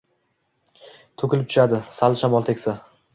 To’kilib 1.23 1.51
tushadi 1.51 1.81
sal 1.99 2.17
shamol 2.23 2.49
tegsa 2.49 2.75